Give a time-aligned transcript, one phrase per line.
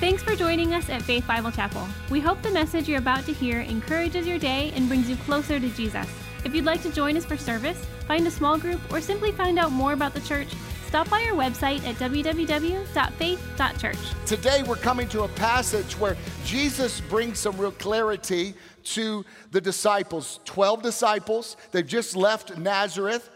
[0.00, 1.86] Thanks for joining us at Faith Bible Chapel.
[2.08, 5.60] We hope the message you're about to hear encourages your day and brings you closer
[5.60, 6.08] to Jesus.
[6.42, 7.76] If you'd like to join us for service,
[8.08, 10.48] find a small group, or simply find out more about the church,
[10.86, 13.98] stop by our website at www.faith.church.
[14.24, 18.54] Today we're coming to a passage where Jesus brings some real clarity
[18.84, 20.40] to the disciples.
[20.46, 23.28] 12 disciples, they've just left Nazareth.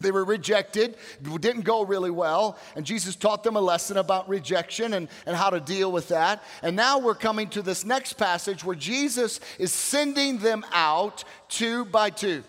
[0.00, 4.94] They were rejected, didn't go really well, and Jesus taught them a lesson about rejection
[4.94, 6.42] and, and how to deal with that.
[6.62, 11.84] And now we're coming to this next passage where Jesus is sending them out two
[11.84, 12.42] by two.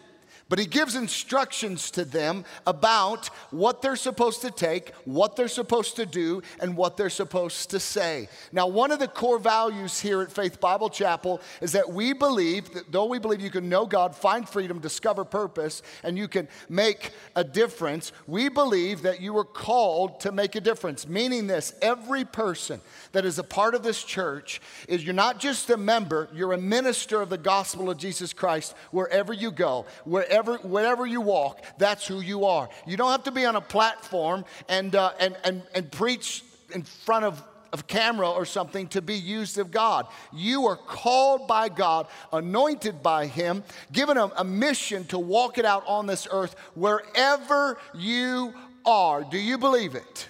[0.52, 5.96] But he gives instructions to them about what they're supposed to take, what they're supposed
[5.96, 8.27] to do, and what they're supposed to say.
[8.52, 12.74] Now, one of the core values here at Faith Bible Chapel is that we believe
[12.74, 16.50] that though we believe you can know God, find freedom, discover purpose, and you can
[16.68, 21.08] make a difference, we believe that you are called to make a difference.
[21.08, 22.82] Meaning this every person
[23.13, 26.58] that is a part of this church is you're not just a member, you're a
[26.58, 31.63] minister of the gospel of Jesus Christ wherever you go, wherever wherever, wherever you walk,
[31.77, 32.70] that's who you are.
[32.85, 36.84] You don't have to be on a platform and, uh, and, and, and preach in
[36.84, 40.05] front of of camera or something to be used of God.
[40.34, 45.63] You are called by God, anointed by Him, given a, a, mission to walk it
[45.63, 48.53] out on this earth wherever you
[48.85, 49.23] are.
[49.23, 50.27] Do you believe it?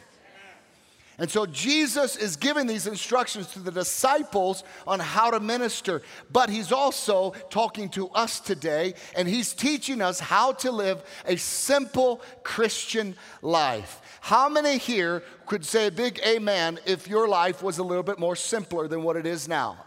[1.18, 6.50] And so Jesus is giving these instructions to the disciples on how to minister, but
[6.50, 12.22] he's also talking to us today and he's teaching us how to live a simple
[12.44, 14.02] Christian life.
[14.22, 18.18] How many here could say a big amen if your life was a little bit
[18.18, 19.78] more simpler than what it is now?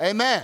[0.00, 0.10] Amen.
[0.10, 0.42] amen.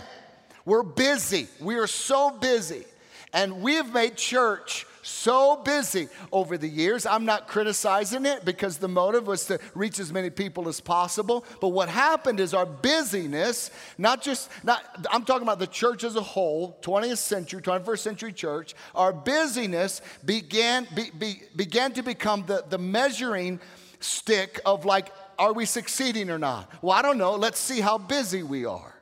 [0.64, 1.48] We're busy.
[1.60, 2.84] We are so busy.
[3.32, 7.06] And we have made church so busy over the years.
[7.06, 11.44] I'm not criticizing it because the motive was to reach as many people as possible.
[11.60, 16.16] But what happened is our busyness, not just, not, I'm talking about the church as
[16.16, 22.44] a whole, 20th century, 21st century church, our busyness began, be, be, began to become
[22.46, 23.60] the, the measuring
[24.00, 26.70] stick of like, are we succeeding or not?
[26.82, 27.34] Well, I don't know.
[27.34, 28.99] Let's see how busy we are.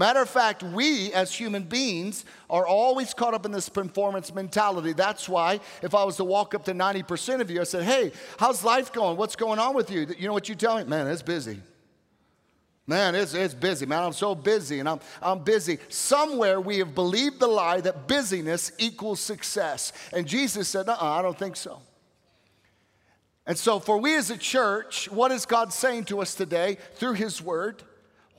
[0.00, 4.94] Matter of fact, we as human beings are always caught up in this performance mentality.
[4.94, 8.12] That's why if I was to walk up to 90% of you, I said, Hey,
[8.38, 9.18] how's life going?
[9.18, 10.06] What's going on with you?
[10.18, 10.84] You know what you tell me?
[10.84, 11.60] Man, it's busy.
[12.86, 13.84] Man, it's, it's busy.
[13.84, 15.76] Man, I'm so busy and I'm, I'm busy.
[15.90, 19.92] Somewhere we have believed the lie that busyness equals success.
[20.14, 21.82] And Jesus said, uh I don't think so.
[23.46, 27.14] And so, for we as a church, what is God saying to us today through
[27.14, 27.82] His Word?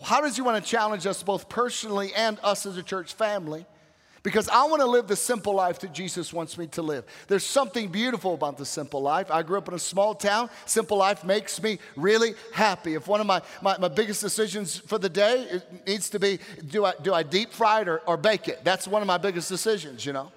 [0.03, 3.65] How does He want to challenge us both personally and us as a church family?
[4.23, 7.05] Because I want to live the simple life that Jesus wants me to live.
[7.27, 9.31] There's something beautiful about the simple life.
[9.31, 10.51] I grew up in a small town.
[10.65, 12.93] Simple life makes me really happy.
[12.93, 16.37] If one of my, my, my biggest decisions for the day it needs to be
[16.67, 18.63] do I, do I deep fry it or, or bake it?
[18.63, 20.31] That's one of my biggest decisions, you know.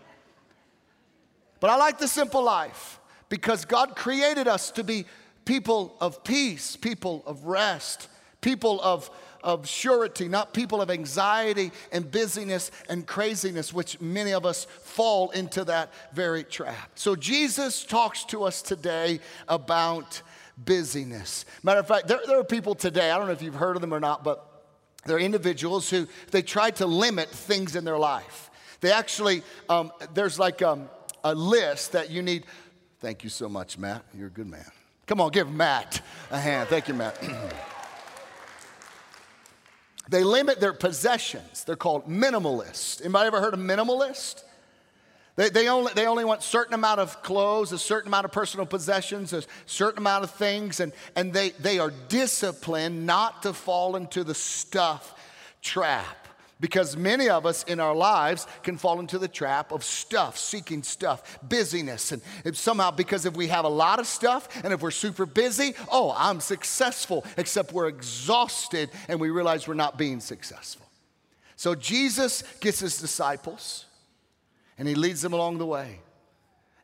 [1.60, 2.98] But I like the simple life
[3.28, 5.04] because God created us to be
[5.44, 8.08] people of peace, people of rest,
[8.44, 9.10] people of
[9.44, 15.30] of surety, not people of anxiety and busyness and craziness, which many of us fall
[15.30, 16.92] into that very trap.
[16.94, 20.22] So Jesus talks to us today about
[20.56, 21.44] busyness.
[21.62, 23.82] Matter of fact, there, there are people today, I don't know if you've heard of
[23.82, 24.50] them or not, but
[25.04, 28.50] there are individuals who they try to limit things in their life.
[28.80, 30.88] They actually, um, there's like um,
[31.22, 32.46] a list that you need.
[33.00, 34.04] Thank you so much, Matt.
[34.14, 34.64] You're a good man.
[35.06, 36.00] Come on, give Matt
[36.30, 36.70] a hand.
[36.70, 37.22] Thank you, Matt.
[40.08, 41.64] They limit their possessions.
[41.64, 43.00] They're called minimalists.
[43.00, 44.44] Anybody ever heard of minimalist?
[45.36, 48.66] They, they, only, they only want certain amount of clothes, a certain amount of personal
[48.66, 53.96] possessions, a certain amount of things, and, and they, they are disciplined not to fall
[53.96, 55.18] into the stuff
[55.60, 56.28] trap.
[56.64, 60.82] Because many of us in our lives can fall into the trap of stuff, seeking
[60.82, 62.10] stuff, busyness.
[62.10, 65.74] And somehow, because if we have a lot of stuff and if we're super busy,
[65.92, 70.86] oh, I'm successful, except we're exhausted and we realize we're not being successful.
[71.56, 73.84] So Jesus gets his disciples
[74.78, 76.00] and he leads them along the way.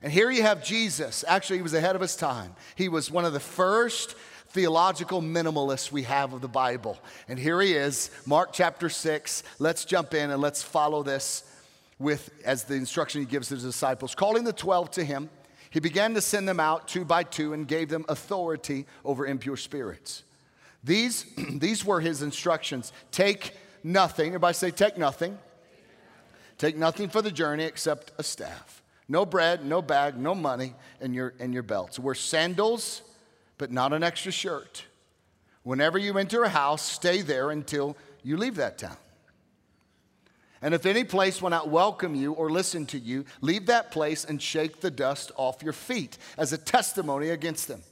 [0.03, 1.25] And here you have Jesus.
[1.27, 2.55] Actually, he was ahead of his time.
[2.75, 4.15] He was one of the first
[4.51, 6.99] theological minimalist we have of the Bible.
[7.29, 9.43] And here he is, Mark chapter 6.
[9.59, 11.45] Let's jump in and let's follow this
[11.99, 14.15] with as the instruction he gives to his disciples.
[14.15, 15.31] Calling the 12 to him,
[15.71, 19.57] he began to send them out two by two and gave them authority over impure
[19.57, 20.25] spirits.
[20.83, 22.93] These, these were his instructions.
[23.13, 23.55] Take
[23.85, 24.29] nothing.
[24.29, 25.39] Everybody say, take nothing.
[26.59, 28.83] Take nothing for the journey except a staff.
[29.09, 31.99] No bread, no bag, no money, in your, in your belts.
[31.99, 33.03] Wear sandals
[33.61, 34.87] but not an extra shirt.
[35.65, 38.97] Whenever you enter a house, stay there until you leave that town.
[40.63, 44.25] And if any place will not welcome you or listen to you, leave that place
[44.25, 47.83] and shake the dust off your feet as a testimony against them.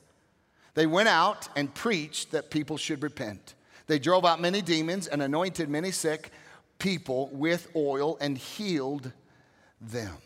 [0.72, 3.54] They went out and preached that people should repent.
[3.88, 6.30] They drove out many demons and anointed many sick
[6.78, 9.12] people with oil and healed
[9.82, 10.16] them.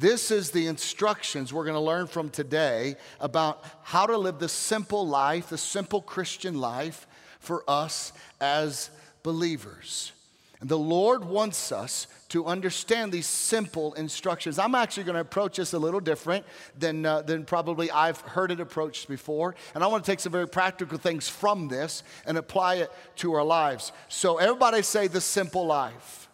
[0.00, 4.48] This is the instructions we're going to learn from today about how to live the
[4.48, 7.06] simple life, the simple Christian life
[7.38, 8.88] for us as
[9.22, 10.12] believers.
[10.60, 14.58] And the Lord wants us to understand these simple instructions.
[14.58, 16.46] I'm actually going to approach this a little different
[16.78, 19.54] than, uh, than probably I've heard it approached before.
[19.74, 23.34] And I want to take some very practical things from this and apply it to
[23.34, 23.92] our lives.
[24.08, 26.29] So, everybody say the simple life.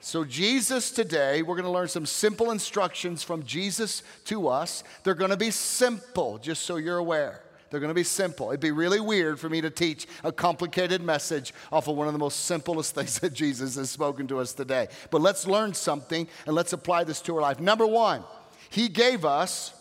[0.00, 4.84] So, Jesus today, we're going to learn some simple instructions from Jesus to us.
[5.02, 7.42] They're going to be simple, just so you're aware.
[7.70, 8.50] They're going to be simple.
[8.50, 12.12] It'd be really weird for me to teach a complicated message off of one of
[12.12, 14.88] the most simplest things that Jesus has spoken to us today.
[15.10, 17.58] But let's learn something and let's apply this to our life.
[17.58, 18.22] Number one,
[18.70, 19.74] He gave us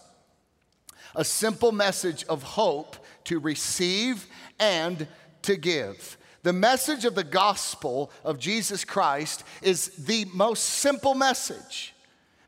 [1.15, 4.27] a simple message of hope to receive
[4.59, 5.07] and
[5.43, 6.17] to give.
[6.45, 11.94] The message of the gospel of Jesus Christ is the most simple message.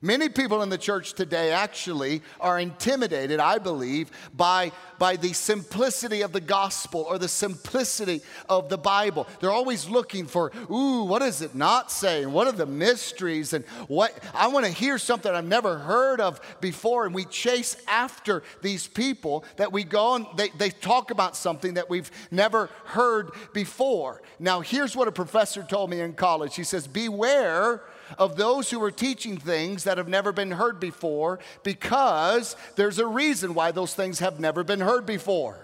[0.02, 6.22] Many people in the church today actually are intimidated, I believe, by, by the simplicity
[6.22, 9.28] of the gospel or the simplicity of the Bible.
[9.40, 12.32] They're always looking for, ooh, what is it not saying?
[12.32, 13.54] What are the mysteries?
[13.54, 17.08] And what I want to hear something I've never heard of before.
[17.08, 21.74] And we chase after these people that we go and they, they talk about something
[21.74, 24.22] that we've never heard before.
[24.38, 26.56] Now, here's what a professor told me in college.
[26.56, 27.82] He says, Beware
[28.18, 33.08] of those who are teaching things that have never been heard before because there's a
[33.08, 35.60] reason why those things have never been heard before.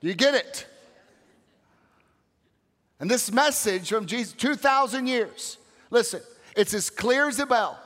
[0.00, 0.66] Do you get it?
[3.00, 5.58] And this message from Jesus, 2,000 years,
[5.90, 6.20] listen,
[6.56, 7.78] it's as clear as a bell.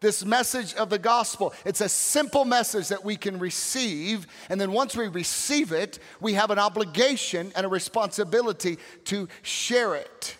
[0.00, 4.26] This message of the gospel, it's a simple message that we can receive.
[4.50, 9.94] And then once we receive it, we have an obligation and a responsibility to share
[9.94, 10.36] it.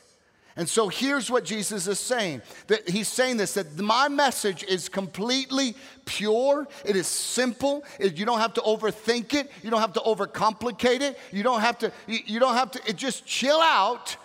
[0.56, 2.42] And so here's what Jesus is saying.
[2.68, 5.74] That he's saying this that my message is completely
[6.04, 7.84] pure, it is simple.
[7.98, 11.18] You don't have to overthink it, you don't have to overcomplicate it.
[11.32, 14.16] You don't have to you, you don't have to it just chill out.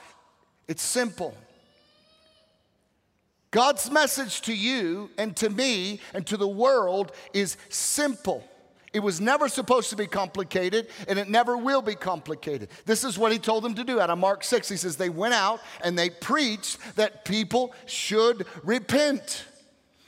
[0.68, 1.36] It's simple.
[3.52, 8.48] God's message to you and to me and to the world is simple.
[8.92, 12.70] It was never supposed to be complicated, and it never will be complicated.
[12.86, 14.68] This is what he told them to do out of Mark 6.
[14.68, 19.46] He says, They went out and they preached that people should repent.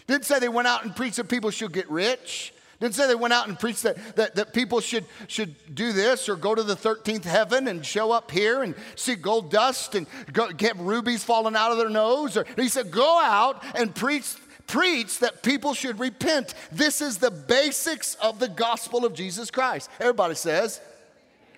[0.08, 2.54] Didn't say they went out and preached that people should get rich.
[2.82, 6.28] Didn't say they went out and preached that, that, that people should, should do this
[6.28, 10.08] or go to the 13th heaven and show up here and see gold dust and
[10.34, 12.36] go, get rubies falling out of their nose.
[12.36, 14.34] Or he said, Go out and preach
[14.72, 16.54] preach that people should repent.
[16.72, 19.90] This is the basics of the gospel of Jesus Christ.
[20.00, 20.80] Everybody says,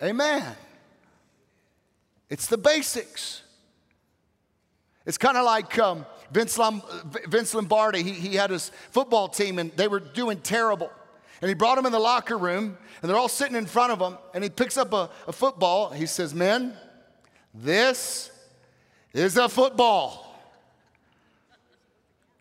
[0.02, 0.44] Amen.
[2.30, 3.44] It's the basics.
[5.06, 6.82] It's kind of like um, Vince, Lom-
[7.28, 8.02] Vince, Lombardi.
[8.02, 10.90] He, he had his football team and they were doing terrible.
[11.42, 14.00] And he brought them in the locker room and they're all sitting in front of
[14.00, 14.18] him.
[14.34, 15.92] And he picks up a, a football.
[15.92, 16.74] He says, Men,
[17.54, 18.32] this
[19.14, 20.33] is a football.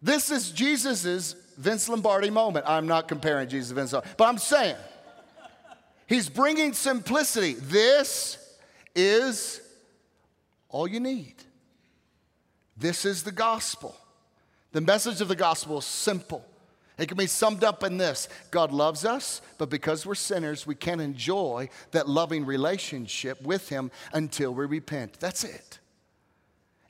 [0.02, 2.64] This is Jesus's Vince Lombardi moment.
[2.68, 4.76] I'm not comparing Jesus to Vince Lombardi, but I'm saying
[6.06, 7.54] he's bringing simplicity.
[7.54, 8.37] This
[8.94, 9.61] is
[10.68, 11.35] all you need.
[12.76, 13.97] This is the gospel.
[14.73, 16.44] The message of the gospel is simple.
[16.99, 20.75] It can be summed up in this God loves us, but because we're sinners, we
[20.75, 25.21] can't enjoy that loving relationship with Him until we repent.
[25.21, 25.78] That's it.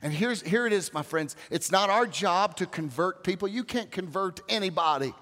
[0.03, 1.35] And here's, here it is, my friends.
[1.49, 3.47] It's not our job to convert people.
[3.47, 5.13] You can't convert anybody.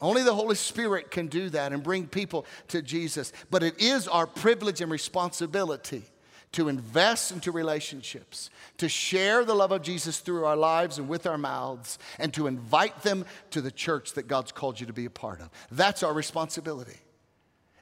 [0.00, 3.32] Only the Holy Spirit can do that and bring people to Jesus.
[3.50, 6.04] But it is our privilege and responsibility
[6.52, 11.26] to invest into relationships, to share the love of Jesus through our lives and with
[11.26, 15.04] our mouths, and to invite them to the church that God's called you to be
[15.06, 15.50] a part of.
[15.70, 16.96] That's our responsibility.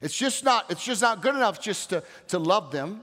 [0.00, 3.02] It's just not, it's just not good enough just to, to love them.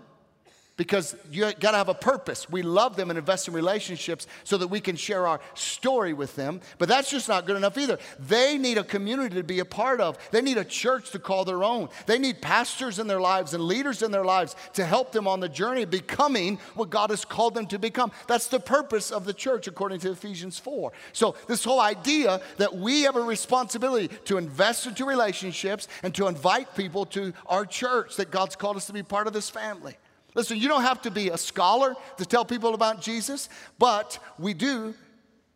[0.75, 2.49] Because you got to have a purpose.
[2.49, 6.35] We love them and invest in relationships so that we can share our story with
[6.35, 6.61] them.
[6.79, 7.99] But that's just not good enough either.
[8.19, 11.45] They need a community to be a part of, they need a church to call
[11.45, 11.89] their own.
[12.07, 15.39] They need pastors in their lives and leaders in their lives to help them on
[15.39, 18.11] the journey becoming what God has called them to become.
[18.27, 20.91] That's the purpose of the church, according to Ephesians 4.
[21.11, 26.27] So, this whole idea that we have a responsibility to invest into relationships and to
[26.27, 29.95] invite people to our church, that God's called us to be part of this family.
[30.35, 34.53] Listen, you don't have to be a scholar to tell people about Jesus, but we
[34.53, 34.95] do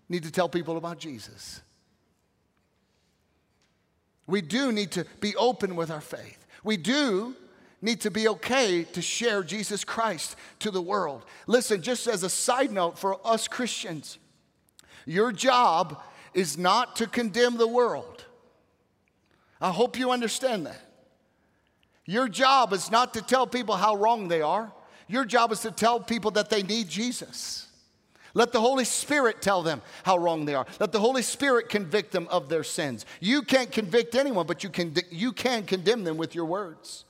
[0.10, 1.62] need to tell people about Jesus.
[4.28, 6.46] We do need to be open with our faith.
[6.64, 7.36] We do
[7.82, 11.24] need to be okay to share Jesus Christ to the world.
[11.46, 14.18] Listen, just as a side note for us Christians,
[15.06, 16.02] your job
[16.34, 18.26] is not to condemn the world.
[19.62, 20.82] I hope you understand that.
[22.08, 24.72] Your job is not to tell people how wrong they are.
[25.08, 27.68] Your job is to tell people that they need Jesus.
[28.34, 30.66] Let the Holy Spirit tell them how wrong they are.
[30.80, 33.06] Let the Holy Spirit convict them of their sins.
[33.20, 37.04] You can't convict anyone, but you can, you can condemn them with your words.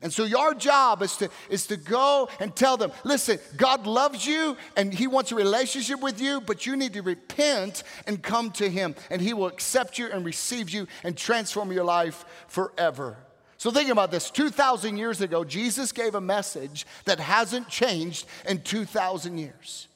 [0.00, 4.26] And so your job is to, is to go and tell them, listen, God loves
[4.26, 8.50] you and He wants a relationship with you, but you need to repent and come
[8.52, 13.16] to Him, and He will accept you and receive you and transform your life forever.
[13.58, 18.62] So think about this 2,000 years ago, Jesus gave a message that hasn't changed in
[18.62, 19.88] 2,000 years.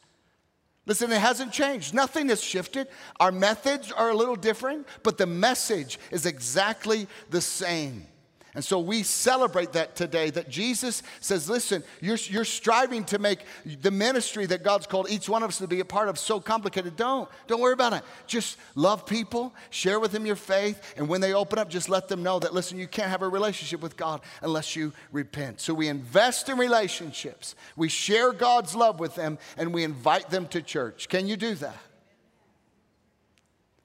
[0.85, 1.95] Listen, it hasn't changed.
[1.95, 2.89] Nothing has shifted.
[3.21, 8.09] Our methods are a little different, but the message is exactly the same.
[8.55, 13.47] And so we celebrate that today that Jesus says, listen, you're, you're striving to make
[13.65, 16.39] the ministry that God's called each one of us to be a part of so
[16.39, 16.95] complicated.
[16.95, 17.31] Don't.
[17.47, 18.03] Don't worry about it.
[18.27, 22.09] Just love people, share with them your faith, and when they open up, just let
[22.09, 25.63] them know that, listen, you can't have a relationship with God unless you repent.
[25.63, 30.47] So we invest in relationships, we share God's love with them, and we invite them
[30.49, 31.09] to church.
[31.09, 31.79] Can you do that?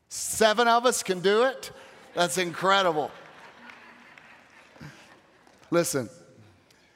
[0.10, 1.72] Seven of us can do it?
[2.14, 3.12] That's incredible.
[5.70, 6.10] Listen,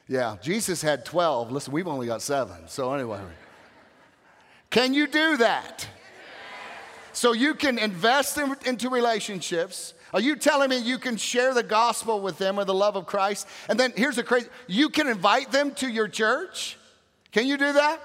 [0.08, 1.52] yeah, Jesus had 12.
[1.52, 2.68] Listen, we've only got seven.
[2.68, 3.20] So, anyway,
[4.70, 5.86] can you do that?
[7.12, 9.94] So, you can invest in, into relationships.
[10.14, 13.06] Are you telling me you can share the gospel with them or the love of
[13.06, 13.46] Christ?
[13.68, 16.76] And then here's the crazy you can invite them to your church?
[17.30, 18.00] Can you do that?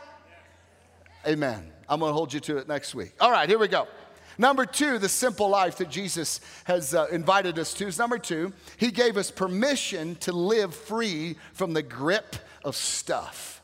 [1.26, 1.72] Amen.
[1.90, 3.14] I'm going to hold you to it next week.
[3.20, 3.88] All right, here we go.
[4.38, 8.54] Number two, the simple life that Jesus has uh, invited us to is number two,
[8.78, 13.62] he gave us permission to live free from the grip of stuff.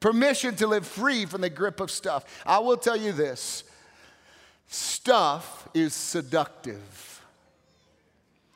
[0.00, 2.24] Permission to live free from the grip of stuff.
[2.44, 3.64] I will tell you this
[4.68, 7.22] stuff is seductive.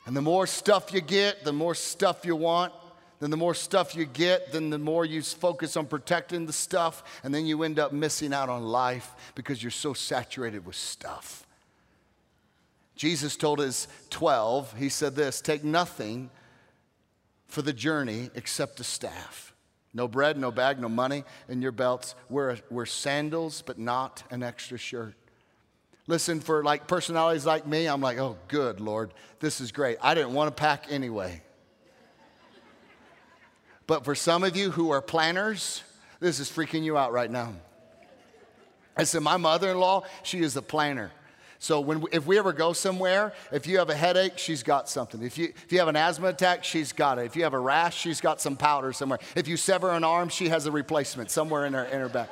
[0.05, 2.73] And the more stuff you get, the more stuff you want.
[3.21, 7.21] Then the more stuff you get, then the more you focus on protecting the stuff,
[7.23, 11.45] and then you end up missing out on life because you're so saturated with stuff.
[12.95, 16.31] Jesus told his 12, he said this take nothing
[17.47, 19.53] for the journey except a staff.
[19.93, 22.15] No bread, no bag, no money in your belts.
[22.27, 25.13] Wear, wear sandals, but not an extra shirt.
[26.07, 29.97] Listen, for like personalities like me, I'm like, oh, good, Lord, this is great.
[30.01, 31.43] I didn't want to pack anyway.
[33.87, 35.83] But for some of you who are planners,
[36.19, 37.53] this is freaking you out right now.
[38.95, 41.11] I said, my mother in law, she is a planner.
[41.59, 45.21] So when, if we ever go somewhere, if you have a headache, she's got something.
[45.21, 47.25] If you, if you have an asthma attack, she's got it.
[47.25, 49.19] If you have a rash, she's got some powder somewhere.
[49.35, 52.29] If you sever an arm, she has a replacement somewhere in her, in her back.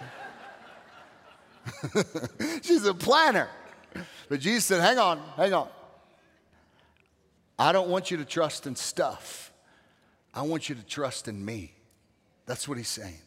[2.63, 3.50] she's a planner.
[4.29, 5.68] But Jesus said, hang on, hang on.
[7.58, 9.49] I don't want you to trust in stuff.
[10.33, 11.74] I want you to trust in me.
[12.45, 13.19] That's what he's saying.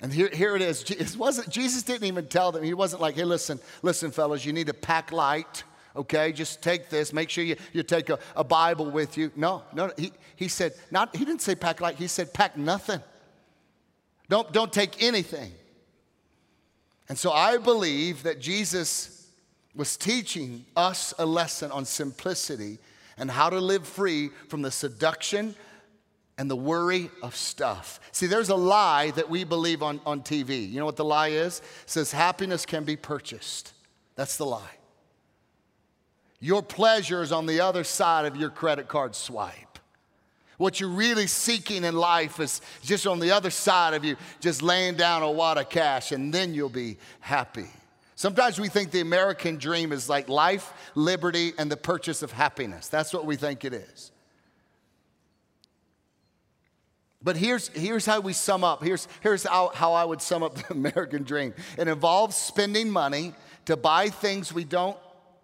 [0.00, 0.82] And here, here it is.
[0.90, 2.64] It wasn't, Jesus didn't even tell them.
[2.64, 5.62] He wasn't like, hey, listen, listen, fellas, you need to pack light,
[5.94, 6.32] okay?
[6.32, 7.12] Just take this.
[7.12, 9.30] Make sure you, you take a, a Bible with you.
[9.36, 9.92] No, no.
[9.96, 11.96] He, he said, not, he didn't say pack light.
[11.96, 13.00] He said pack nothing.
[14.28, 15.52] Don't, don't take anything.
[17.08, 19.28] And so I believe that Jesus
[19.74, 22.78] was teaching us a lesson on simplicity
[23.16, 25.54] and how to live free from the seduction
[26.38, 28.00] and the worry of stuff.
[28.12, 30.70] See, there's a lie that we believe on, on TV.
[30.70, 31.58] You know what the lie is?
[31.58, 33.74] It says happiness can be purchased.
[34.16, 34.78] That's the lie.
[36.40, 39.78] Your pleasure is on the other side of your credit card swipe.
[40.58, 44.62] What you're really seeking in life is just on the other side of you, just
[44.62, 47.68] laying down a wad of cash, and then you'll be happy.
[48.22, 52.86] Sometimes we think the American dream is like life, liberty, and the purchase of happiness.
[52.86, 54.12] That's what we think it is.
[57.20, 58.84] But here's, here's how we sum up.
[58.84, 63.34] Here's, here's how, how I would sum up the American dream it involves spending money
[63.64, 64.98] to buy things we don't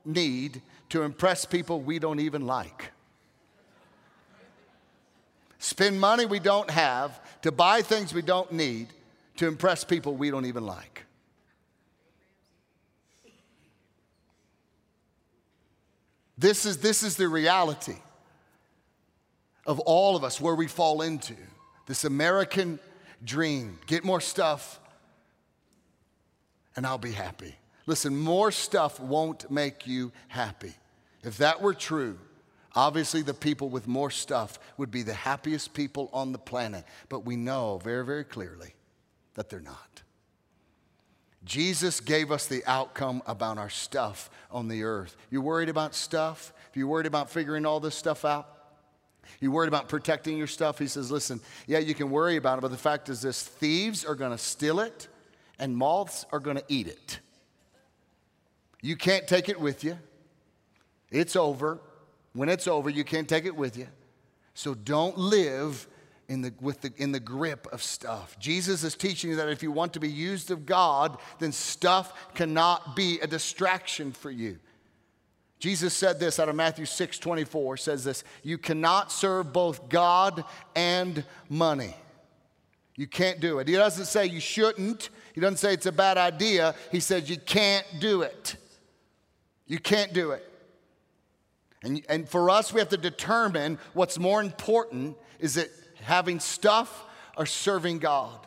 [0.04, 2.92] need to impress people we don't even like.
[5.58, 8.86] Spend money we don't have to buy things we don't need
[9.38, 11.07] to impress people we don't even like.
[16.38, 17.96] This is, this is the reality
[19.66, 21.34] of all of us where we fall into
[21.86, 22.78] this American
[23.24, 23.78] dream.
[23.86, 24.78] Get more stuff,
[26.76, 27.56] and I'll be happy.
[27.86, 30.74] Listen, more stuff won't make you happy.
[31.24, 32.18] If that were true,
[32.76, 36.84] obviously the people with more stuff would be the happiest people on the planet.
[37.08, 38.74] But we know very, very clearly
[39.34, 40.02] that they're not.
[41.48, 45.16] Jesus gave us the outcome about our stuff on the earth.
[45.30, 46.52] You worried about stuff?
[46.68, 48.46] If you worried about figuring all this stuff out?
[49.40, 50.78] You worried about protecting your stuff?
[50.78, 54.04] He says, listen, yeah, you can worry about it, but the fact is this thieves
[54.04, 55.08] are to steal it
[55.58, 57.18] and moths are to eat it.
[58.82, 59.98] You can't take it with you.
[61.10, 61.80] It's over.
[62.34, 63.88] When it's over, you can't take it with you.
[64.52, 65.88] So don't live
[66.28, 68.38] in the, with the, in the grip of stuff.
[68.38, 72.34] Jesus is teaching you that if you want to be used of God, then stuff
[72.34, 74.58] cannot be a distraction for you.
[75.58, 80.44] Jesus said this out of Matthew 6 24, says this You cannot serve both God
[80.76, 81.96] and money.
[82.94, 83.68] You can't do it.
[83.68, 86.74] He doesn't say you shouldn't, he doesn't say it's a bad idea.
[86.92, 88.56] He says you can't do it.
[89.66, 90.44] You can't do it.
[91.82, 95.70] And, and for us, we have to determine what's more important is it
[96.02, 97.04] having stuff
[97.36, 98.38] or serving God?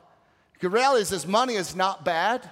[0.59, 2.49] The reality is this money is not bad.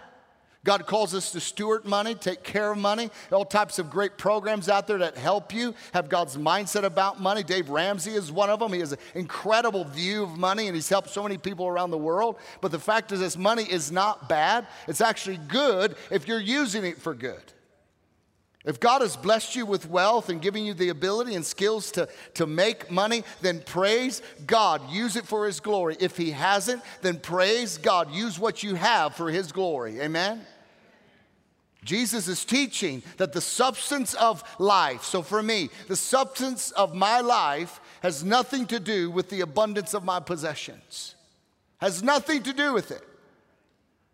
[0.65, 3.09] God calls us to steward money, take care of money.
[3.31, 7.43] All types of great programs out there that help you have God's mindset about money.
[7.43, 8.73] Dave Ramsey is one of them.
[8.73, 11.97] He has an incredible view of money and he's helped so many people around the
[11.97, 12.35] world.
[12.59, 14.67] But the fact is, this money is not bad.
[14.87, 17.41] It's actually good if you're using it for good.
[18.69, 22.07] If God has blessed you with wealth and giving you the ability and skills to,
[22.35, 24.87] to make money, then praise God.
[24.91, 25.97] Use it for His glory.
[25.99, 28.11] If He hasn't, then praise God.
[28.11, 29.99] Use what you have for His glory.
[29.99, 30.45] Amen?
[31.83, 37.21] Jesus is teaching that the substance of life, so for me, the substance of my
[37.21, 41.15] life has nothing to do with the abundance of my possessions,
[41.79, 43.01] has nothing to do with it.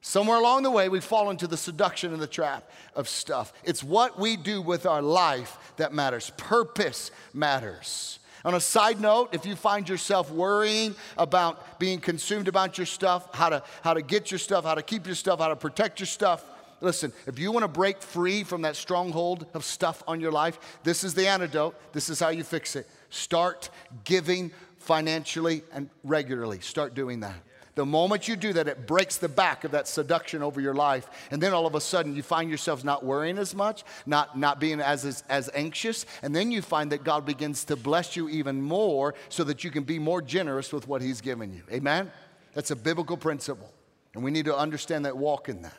[0.07, 3.51] Somewhere along the way, we fall into the seduction and the trap of stuff.
[3.63, 6.31] It's what we do with our life that matters.
[6.37, 8.19] Purpose matters.
[8.45, 13.33] On a side note, if you find yourself worrying about being consumed about your stuff,
[13.33, 15.99] how to, how to get your stuff, how to keep your stuff, how to protect
[15.99, 16.45] your stuff,
[16.81, 20.59] listen, if you want to break free from that stronghold of stuff on your life,
[20.83, 21.75] this is the antidote.
[21.93, 22.87] This is how you fix it.
[23.09, 23.71] Start
[24.03, 26.59] giving financially and regularly.
[26.59, 27.41] Start doing that.
[27.75, 31.09] The moment you do that, it breaks the back of that seduction over your life.
[31.29, 34.61] And then all of a sudden, you find yourselves not worrying as much, not, not
[34.61, 36.05] being as, as, as anxious.
[36.21, 39.71] And then you find that God begins to bless you even more so that you
[39.71, 41.63] can be more generous with what He's given you.
[41.69, 42.11] Amen?
[42.53, 43.71] That's a biblical principle.
[44.13, 45.77] And we need to understand that, walk in that.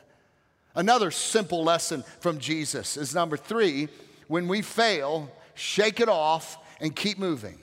[0.75, 3.87] Another simple lesson from Jesus is number three
[4.27, 7.57] when we fail, shake it off and keep moving.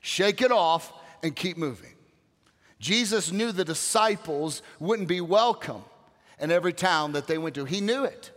[0.00, 1.94] Shake it off and keep moving.
[2.78, 5.82] Jesus knew the disciples wouldn't be welcome
[6.40, 7.64] in every town that they went to.
[7.64, 8.30] He knew it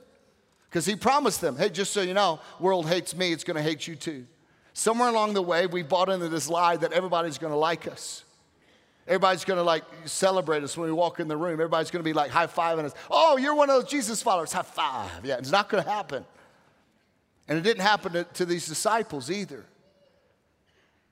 [0.69, 3.63] because he promised them, hey, just so you know, world hates me, it's going to
[3.63, 4.25] hate you too.
[4.73, 8.23] Somewhere along the way, we bought into this lie that everybody's going to like us.
[9.07, 11.53] Everybody's going to like celebrate us when we walk in the room.
[11.53, 12.93] Everybody's going to be like high fiving us.
[13.09, 14.53] Oh, you're one of those Jesus followers.
[14.53, 15.25] High five.
[15.25, 16.23] Yeah, it's not going to happen.
[17.47, 19.65] And it didn't happen to, to these disciples either.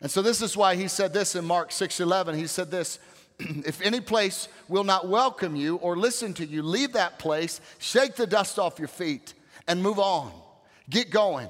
[0.01, 2.35] And so this is why he said this in Mark 6:11.
[2.35, 2.99] He said this,
[3.65, 8.15] if any place will not welcome you or listen to you, leave that place, shake
[8.15, 9.33] the dust off your feet,
[9.67, 10.31] and move on.
[10.89, 11.49] Get going.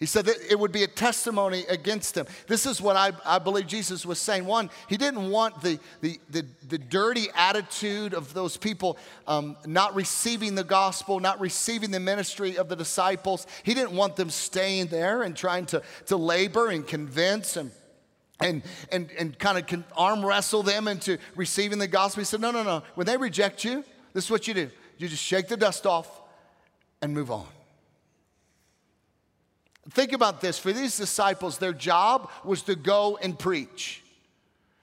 [0.00, 2.26] He said that it would be a testimony against them.
[2.46, 4.46] This is what I, I believe Jesus was saying.
[4.46, 8.96] One, he didn't want the, the, the, the dirty attitude of those people
[9.26, 13.46] um, not receiving the gospel, not receiving the ministry of the disciples.
[13.62, 17.70] He didn't want them staying there and trying to, to labor and convince and
[18.40, 22.20] and, and, and kind of arm wrestle them into receiving the gospel.
[22.20, 22.82] He said, No, no, no.
[22.94, 26.20] When they reject you, this is what you do you just shake the dust off
[27.00, 27.46] and move on.
[29.88, 34.02] Think about this for these disciples, their job was to go and preach.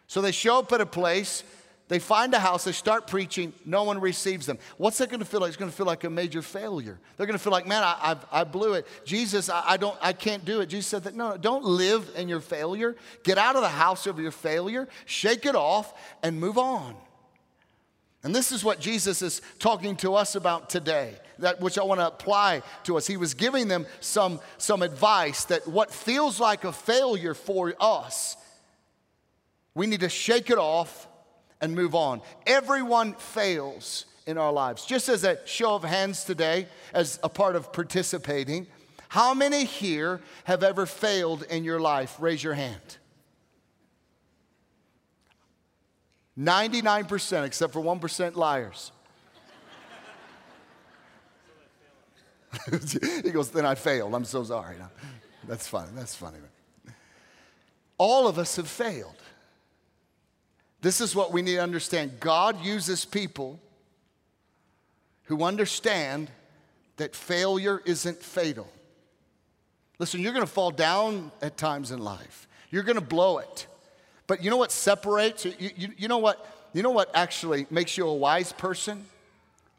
[0.08, 1.44] So they show up at a place,
[1.90, 4.58] They find a house, they start preaching, no one receives them.
[4.76, 5.50] What's that to feel like?
[5.50, 7.00] It's to feel like a major failure.
[7.16, 8.86] They're to feel like, man, I, I've, I blew it.
[9.06, 10.68] Jesus, I, I, don't, I can't do it.
[10.68, 12.98] Jesus said that, no, don't live in your failure.
[13.24, 16.94] Get out of the house of your failure, shake it off, and move on.
[18.22, 22.02] And this is what Jesus is talking to us about today, that which I want
[22.02, 23.08] to apply to us.
[23.08, 28.36] He was giving them some, some advice that what feels like a failure for us,
[29.74, 31.08] we need to shake it off
[31.62, 32.22] and move on.
[32.46, 34.86] Everyone fails in our lives.
[34.86, 38.68] Just as a show of hands today, as a part of participating,
[39.10, 42.18] how many here have ever failed in your life?
[42.20, 42.98] Raise your hand.
[46.38, 48.92] 99%, except for 1% liars.
[53.24, 54.14] he goes, Then I failed.
[54.14, 54.76] I'm so sorry.
[55.48, 55.90] That's funny.
[55.96, 56.38] That's funny.
[57.98, 59.16] All of us have failed.
[60.82, 63.60] This is what we need to understand God uses people
[65.24, 66.30] who understand
[66.98, 68.68] that failure isn't fatal.
[70.00, 73.68] Listen, you're to fall down at times in life, you're to blow it.
[74.28, 75.46] But you know what separates?
[75.46, 76.46] You, you, you, know what?
[76.74, 79.06] You know what actually makes you a wise person?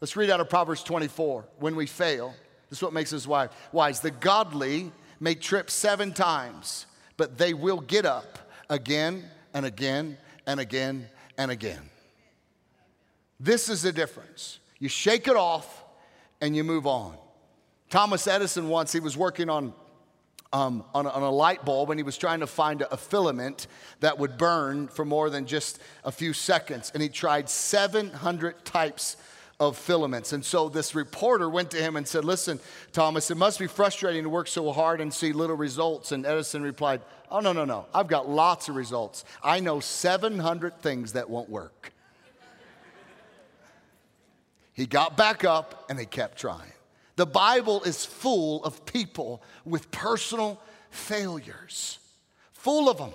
[0.00, 1.44] Let's read out of Proverbs 24.
[1.58, 2.34] When we fail,
[2.70, 4.00] this is what makes us wise.
[4.00, 6.86] The godly may trip seven times,
[7.18, 8.38] but they will get up
[8.70, 10.16] again and again
[10.48, 11.06] and again
[11.36, 11.90] and again.
[13.38, 14.58] This is the difference.
[14.80, 15.84] You shake it off
[16.40, 17.16] and you move on.
[17.90, 19.74] Thomas Edison once, he was working on,
[20.52, 22.96] um, on, a, on, a, light bulb and he was trying to find a, a
[22.96, 23.66] filament
[24.00, 26.90] that would burn for more than just a few seconds.
[26.94, 29.18] And he tried 700 types
[29.60, 30.32] of filaments.
[30.32, 32.58] And so this reporter went to him and said, Listen,
[32.92, 36.12] Thomas, it must be frustrating to work so hard and see little results.
[36.12, 37.86] And Edison replied, Oh, no, no, no.
[37.94, 39.24] I've got lots of results.
[39.42, 41.92] I know 700 things that won't work.
[44.72, 46.72] he got back up and he kept trying.
[47.16, 50.60] The Bible is full of people with personal
[50.90, 51.98] failures,
[52.52, 53.12] full of them.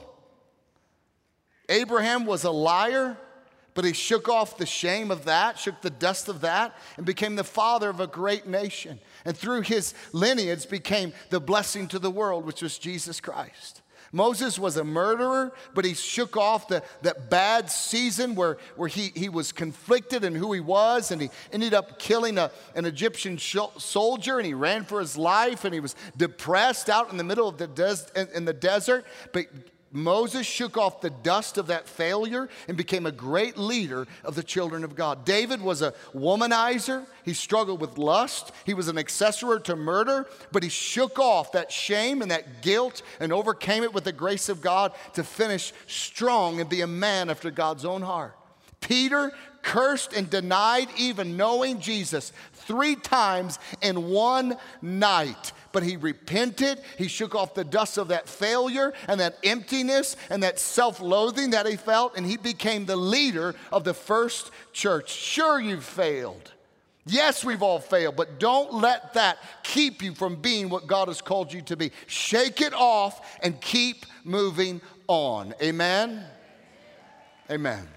[1.69, 3.17] Abraham was a liar
[3.73, 7.35] but he shook off the shame of that, shook the dust of that, and became
[7.35, 8.99] the father of a great nation.
[9.25, 13.81] And through his lineage became the blessing to the world, which was Jesus Christ.
[14.13, 19.11] Moses was a murderer, but he shook off the, that bad season where, where he,
[19.15, 23.39] he was conflicted in who he was, and he ended up killing a, an Egyptian
[23.39, 27.49] soldier, and he ran for his life, and he was depressed out in the middle
[27.49, 29.03] of the, des- in the desert.
[29.33, 29.47] But
[29.93, 34.41] Moses shook off the dust of that failure and became a great leader of the
[34.41, 35.23] children of God.
[35.23, 37.05] David was a womanizer.
[37.23, 38.51] He struggled with lust.
[38.65, 43.03] He was an accessory to murder, but he shook off that shame and that guilt
[43.19, 47.29] and overcame it with the grace of God to finish strong and be a man
[47.29, 48.35] after God's own heart.
[48.81, 56.79] Peter cursed and denied even knowing Jesus three times in one night but he repented.
[56.97, 61.49] He shook off the dust of that failure and that emptiness and that self loathing
[61.49, 65.11] that he felt, and he became the leader of the first church.
[65.11, 66.51] Sure, you've failed.
[67.05, 71.21] Yes, we've all failed, but don't let that keep you from being what God has
[71.21, 71.91] called you to be.
[72.07, 75.53] Shake it off and keep moving on.
[75.61, 76.23] Amen?
[77.51, 77.87] Amen.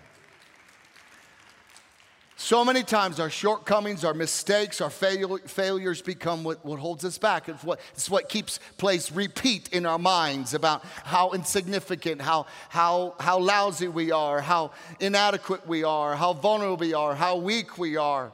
[2.38, 7.16] So many times our shortcomings, our mistakes, our fail- failures become what, what holds us
[7.16, 7.48] back.
[7.48, 13.14] It's what, it's what keeps plays repeat in our minds about how insignificant, how, how,
[13.18, 17.96] how lousy we are, how inadequate we are, how vulnerable we are, how weak we
[17.96, 18.30] are.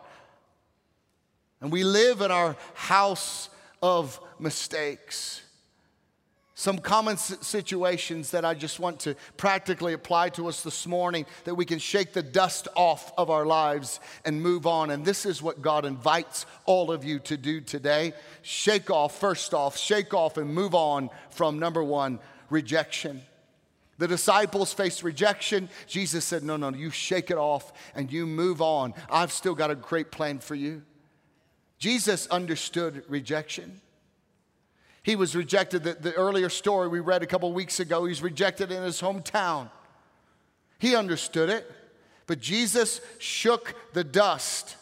[1.61, 5.43] And we live in our house of mistakes
[6.55, 11.55] some common situations that I just want to practically apply to us this morning that
[11.55, 14.91] we can shake the dust off of our lives and move on.
[14.91, 18.13] And this is what God invites all of you to do today.
[18.43, 22.19] Shake off, first off, shake off and move on from number one,
[22.51, 23.23] rejection.
[23.97, 25.71] The disciples faced rejection.
[25.87, 28.93] Jesus said, No, no, you shake it off and you move on.
[29.09, 30.83] I've still got a great plan for you.
[31.79, 33.81] Jesus understood rejection.
[35.03, 35.83] He was rejected.
[35.83, 39.71] The, the earlier story we read a couple weeks ago, he's rejected in his hometown.
[40.79, 41.71] He understood it,
[42.27, 44.77] but Jesus shook the dust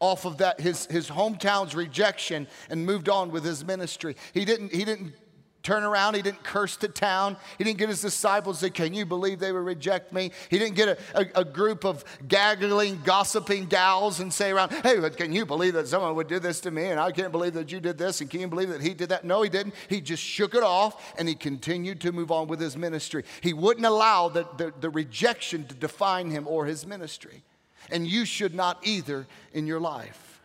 [0.00, 4.16] off of that his, his hometown's rejection and moved on with his ministry.
[4.34, 5.14] He didn't, he didn't
[5.62, 6.14] turn around.
[6.14, 7.36] He didn't curse the town.
[7.58, 10.32] He didn't get his disciples say, Can you believe they would reject me?
[10.50, 14.98] He didn't get a, a, a, group of gaggling, gossiping gals and say around, Hey,
[15.10, 16.86] can you believe that someone would do this to me?
[16.86, 18.20] And I can't believe that you did this.
[18.20, 19.24] And can you believe that he did that?
[19.24, 19.74] No, he didn't.
[19.88, 23.24] He just shook it off and he continued to move on with his ministry.
[23.40, 27.42] He wouldn't allow the, the, the rejection to define him or his ministry.
[27.90, 30.41] And you should not either in your life.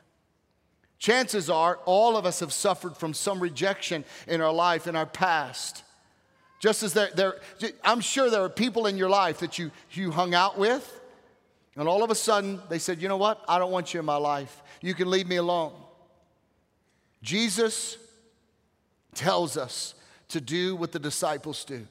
[0.99, 5.05] Chances are all of us have suffered from some rejection in our life, in our
[5.05, 5.83] past.
[6.59, 7.35] Just as there, there
[7.83, 10.99] I'm sure there are people in your life that you, you hung out with,
[11.75, 13.43] and all of a sudden they said, You know what?
[13.47, 14.63] I don't want you in my life.
[14.81, 15.73] You can leave me alone.
[17.21, 17.97] Jesus
[19.13, 19.93] tells us
[20.29, 21.87] to do what the disciples do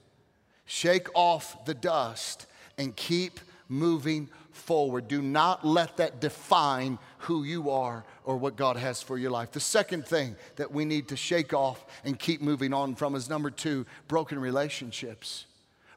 [0.69, 3.39] shake off the dust and keep
[3.69, 5.09] moving forward.
[5.09, 9.53] Do not let that define who you are or what God has for your life.
[9.53, 13.29] The second thing that we need to shake off and keep moving on from is
[13.29, 15.47] number two broken relationships.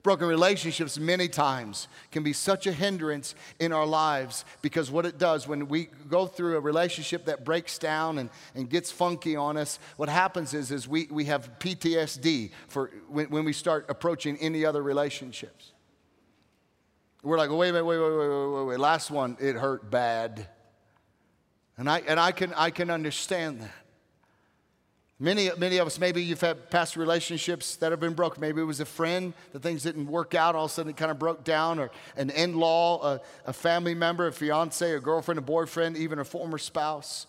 [0.01, 5.17] Broken relationships, many times, can be such a hindrance in our lives because what it
[5.17, 9.57] does when we go through a relationship that breaks down and, and gets funky on
[9.57, 14.37] us, what happens is, is we, we have PTSD for when, when we start approaching
[14.37, 15.73] any other relationships.
[17.21, 18.79] We're like, wait a minute, wait, wait, wait, wait, wait.
[18.79, 20.47] Last one, it hurt bad.
[21.77, 23.71] And I, and I, can, I can understand that.
[25.21, 28.39] Many, many of us, maybe you've had past relationships that have been broken.
[28.39, 30.55] Maybe it was a friend that things didn't work out.
[30.55, 33.51] All of a sudden, it kind of broke down, or an in law, a, a,
[33.51, 37.27] family member, a fiance, a girlfriend, a boyfriend, even a former spouse.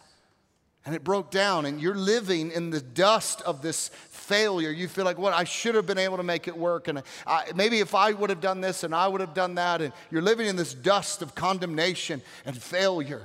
[0.86, 4.70] And it broke down, and you're living in the dust of this failure.
[4.70, 6.88] You feel like, what, I should have been able to make it work.
[6.88, 9.82] And I, maybe if I would have done this and I would have done that.
[9.82, 13.22] And you're living in this dust of condemnation and failure.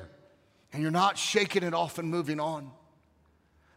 [0.74, 2.72] And you're not shaking it off and moving on.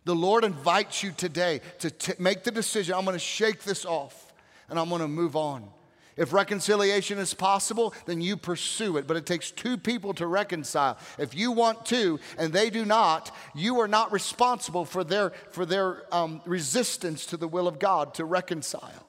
[0.05, 3.85] The Lord invites you today to t- make the decision I'm going to shake this
[3.85, 4.33] off
[4.69, 5.69] and I'm going to move on.
[6.19, 9.07] If reconciliation is possible, then you pursue it.
[9.07, 10.99] But it takes two people to reconcile.
[11.17, 15.65] If you want to and they do not, you are not responsible for their, for
[15.65, 19.07] their um, resistance to the will of God to reconcile.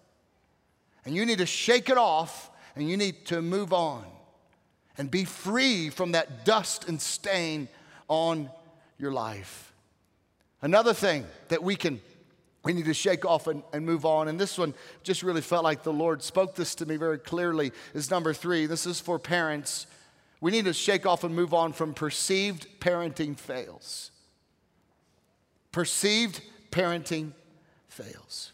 [1.03, 4.05] And you need to shake it off and you need to move on
[4.97, 7.67] and be free from that dust and stain
[8.07, 8.51] on
[8.99, 9.73] your life.
[10.61, 12.01] Another thing that we can
[12.63, 14.27] we need to shake off and, and, move on.
[14.27, 17.71] And this one just really felt like the Lord spoke this to me very clearly.
[17.93, 18.65] Is number three.
[18.65, 19.87] This is for parents.
[20.41, 24.11] We need to shake off and move on from perceived parenting fails.
[25.71, 26.41] Perceived
[26.71, 27.31] parenting
[27.87, 28.51] fails.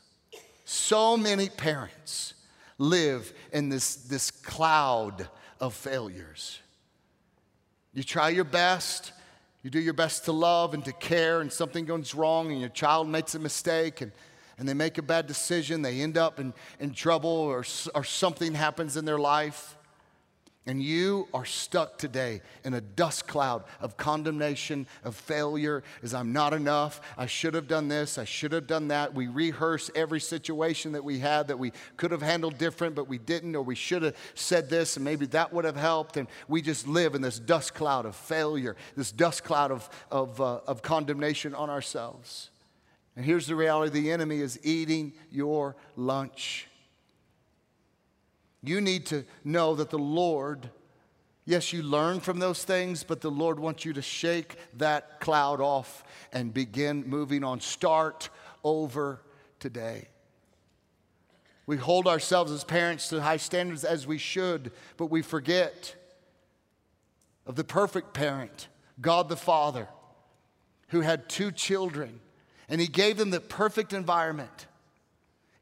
[0.66, 2.34] So many parents
[2.78, 5.28] live in this, this cloud
[5.60, 6.60] of failures.
[7.94, 9.14] You try your best,
[9.66, 12.70] you do your best to love and to care, and something goes wrong, and your
[12.70, 14.12] child makes a mistake, and,
[14.60, 15.82] and they make a bad decision.
[15.82, 19.75] They end up in, in trouble, or, or something happens in their life.
[20.68, 26.34] And you are stuck today in a dust cloud of condemnation, of failure, as I'm
[26.34, 27.02] not enough.
[27.20, 28.18] I should have done this.
[28.18, 29.14] I should have done that.
[29.14, 33.20] We rehearse every situation that we had that we could have handled different, but we
[33.20, 36.18] didn't, or we should have said this, and maybe that would have helped.
[36.18, 40.42] And we just live in this dust cloud of failure, this dust cloud of, of,
[40.42, 42.50] uh, of condemnation on ourselves.
[43.16, 46.70] And here's the reality the enemy is eating your lunch.
[48.66, 50.70] You need to know that the Lord,
[51.46, 55.62] yes, you learn from those things, but the Lord wants you to shake that cloud
[55.62, 57.60] off and begin moving on.
[57.60, 58.30] Start
[58.64, 59.22] over
[59.60, 60.08] today.
[61.68, 65.96] We hold ourselves as parents to high standards as we should, but we forget
[67.46, 68.68] of the perfect parent,
[69.02, 69.88] God the Father,
[70.90, 72.20] who had two children,
[72.70, 74.68] and He gave them the perfect environment.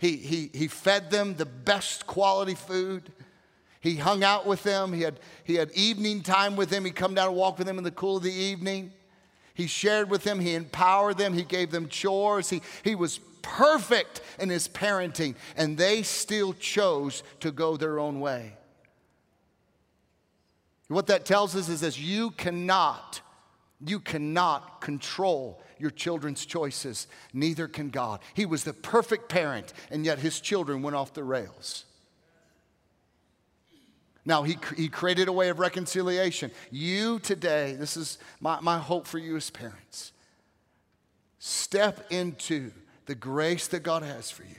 [0.04, 3.10] He, he, he fed them the best quality food.
[3.80, 4.92] He hung out with them.
[4.92, 6.84] He had, he had evening time with them.
[6.84, 8.92] He'd come down and walk with them in the cool of the evening.
[9.54, 10.42] He shared with them.
[10.42, 11.32] He empowered them.
[11.34, 12.50] He gave them chores.
[12.50, 18.20] He, he was perfect in his parenting, and they still chose to go their own
[18.20, 18.58] way.
[20.89, 23.22] What that tells us is that you cannot,
[23.86, 27.08] you cannot control your children's choices.
[27.34, 28.22] Neither can God.
[28.34, 31.86] He was the perfect parent, and yet his children went off the rails.
[34.26, 36.52] Now, he, he created a way of reconciliation.
[36.72, 40.13] You today, this is my, my hope for you as parents.
[41.39, 42.72] Step into
[43.06, 44.56] the grace that God has for you.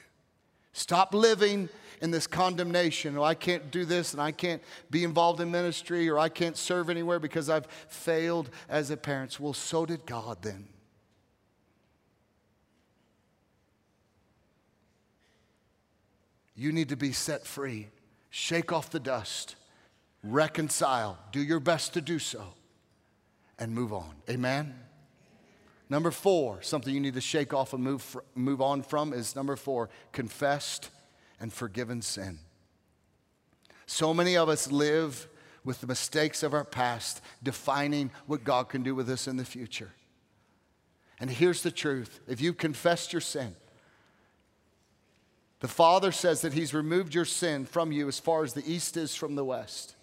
[0.74, 3.16] Stop living in this condemnation.
[3.16, 6.56] Oh, I can't do this and I can't be involved in ministry or I can't
[6.56, 9.38] serve anywhere because I've failed as a parent.
[9.38, 10.68] Well, so did God then.
[16.56, 17.88] You need to be set free.
[18.30, 19.56] Shake off the dust,
[20.22, 22.42] reconcile, do your best to do so,
[23.58, 24.10] and move on.
[24.28, 24.74] Amen?
[25.88, 29.54] Number four, something you need to shake off and move, move on from is number
[29.54, 30.90] four, confessed
[31.44, 32.38] and forgiven sin.
[33.84, 35.28] So many of us live
[35.62, 39.44] with the mistakes of our past defining what God can do with us in the
[39.44, 39.90] future.
[41.20, 43.56] And here's the truth if you confessed your sin,
[45.60, 48.96] the Father says that He's removed your sin from you as far as the east
[48.96, 49.96] is from the west.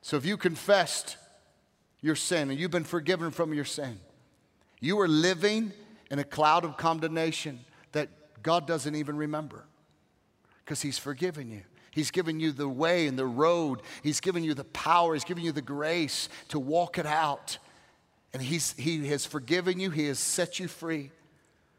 [0.00, 1.16] So if you confessed
[2.00, 4.00] your sin and you've been forgiven from your sin,
[4.80, 5.72] you are living
[6.12, 7.58] in a cloud of condemnation
[7.92, 8.08] that
[8.42, 9.64] God doesn't even remember
[10.64, 11.62] because He's forgiven you.
[11.90, 13.82] He's given you the way and the road.
[14.02, 15.14] He's given you the power.
[15.14, 17.58] He's given you the grace to walk it out.
[18.32, 19.90] And he's, He has forgiven you.
[19.90, 21.10] He has set you free.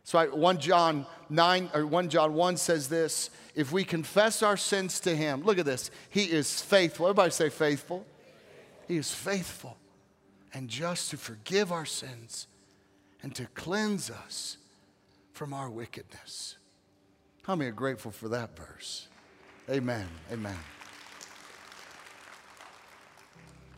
[0.03, 4.57] So I, 1 John 9 or 1 John 1 says this, if we confess our
[4.57, 5.89] sins to him, look at this.
[6.09, 7.07] He is faithful.
[7.07, 8.05] Everybody say faithful.
[8.87, 9.77] He is faithful
[10.53, 12.47] and just to forgive our sins
[13.23, 14.57] and to cleanse us
[15.31, 16.57] from our wickedness.
[17.43, 19.07] How many are grateful for that verse?
[19.69, 20.07] Amen.
[20.31, 20.57] Amen.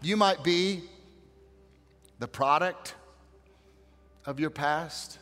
[0.01, 0.83] You might be
[2.19, 2.95] the product
[4.25, 5.19] of your past,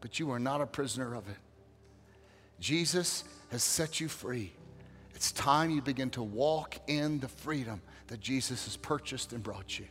[0.00, 1.36] but you are not a prisoner of it.
[2.60, 4.52] Jesus has set you free.
[5.14, 9.78] It's time you begin to walk in the freedom that Jesus has purchased and brought
[9.78, 9.86] you.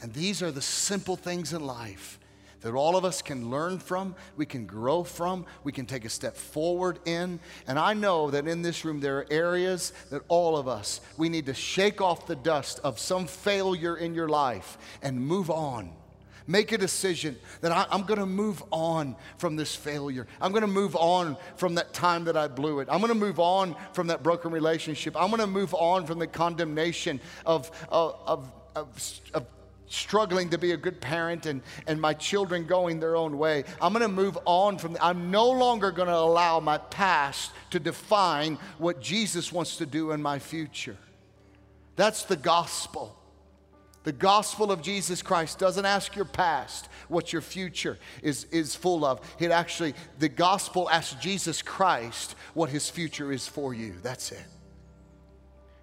[0.00, 2.18] And these are the simple things in life
[2.66, 6.08] that all of us can learn from, we can grow from, we can take a
[6.08, 7.38] step forward in.
[7.68, 11.28] And I know that in this room there are areas that all of us, we
[11.28, 15.92] need to shake off the dust of some failure in your life and move on.
[16.48, 20.26] Make a decision that I, am going to move on from this failure.
[20.40, 22.88] I'm going to move on from that time that I blew it.
[22.90, 25.14] I'm going to move on from that broken relationship.
[25.16, 29.46] I'm going to move on from the condemnation of, of, of, of, of
[29.88, 33.64] struggling to be a good parent and, and my children going their own way.
[33.80, 37.80] I'm going to move on from, I'm no longer going to allow my past to
[37.80, 40.96] define what Jesus wants to do in my future.
[41.96, 43.16] That's the gospel.
[44.04, 49.04] The gospel of Jesus Christ doesn't ask your past what your future is, is full
[49.04, 49.20] of.
[49.40, 53.94] It actually, the gospel asks Jesus Christ what his future is for you.
[54.02, 54.44] That's it.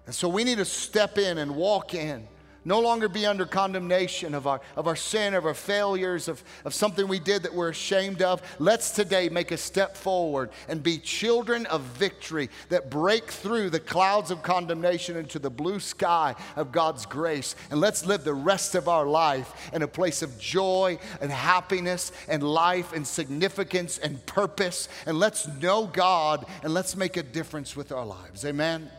[0.06, 2.26] And so we need to step in and walk in
[2.64, 6.74] no longer be under condemnation of our, of our sin, of our failures, of, of
[6.74, 8.42] something we did that we're ashamed of.
[8.58, 13.80] Let's today make a step forward and be children of victory that break through the
[13.80, 17.54] clouds of condemnation into the blue sky of God's grace.
[17.70, 22.12] And let's live the rest of our life in a place of joy and happiness
[22.28, 24.88] and life and significance and purpose.
[25.06, 28.44] And let's know God and let's make a difference with our lives.
[28.44, 28.90] Amen.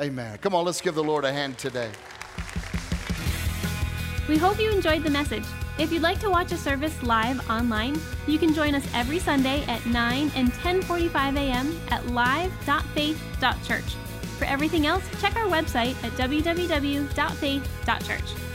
[0.00, 0.38] Amen.
[0.38, 1.90] Come on, let's give the Lord a hand today.
[4.28, 5.44] We hope you enjoyed the message.
[5.78, 9.64] If you'd like to watch a service live online, you can join us every Sunday
[9.64, 11.80] at 9 and 10:45 a.m.
[11.88, 13.94] at live.faith.church.
[14.38, 18.47] For everything else, check our website at www.faith.church.